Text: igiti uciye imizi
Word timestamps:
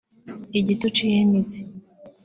igiti 0.59 0.83
uciye 0.89 1.17
imizi 1.25 1.61